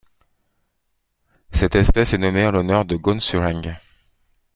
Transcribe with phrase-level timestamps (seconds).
[1.51, 3.75] Cette espèce est nommée en l'honneur de Gaun Sureng.